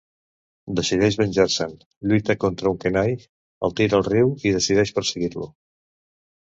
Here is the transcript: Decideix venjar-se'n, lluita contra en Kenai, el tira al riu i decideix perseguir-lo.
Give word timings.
Decideix 0.79 1.17
venjar-se'n, 1.19 1.75
lluita 2.13 2.37
contra 2.45 2.73
en 2.73 2.81
Kenai, 2.87 3.15
el 3.69 3.79
tira 3.83 4.01
al 4.01 4.09
riu 4.13 4.35
i 4.49 4.59
decideix 4.59 4.99
perseguir-lo. 4.99 5.51